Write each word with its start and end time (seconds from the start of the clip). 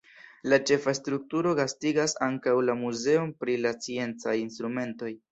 La 0.51 0.57
ĉefa 0.67 0.93
strukturo 0.99 1.51
gastigas 1.59 2.15
ankaŭ 2.27 2.53
la 2.69 2.75
muzeon 2.79 3.29
pri 3.43 3.57
la 3.67 3.73
sciencaj 3.75 4.33
instrumentoj. 4.47 5.13